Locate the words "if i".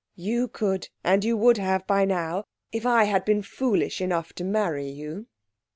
2.71-3.03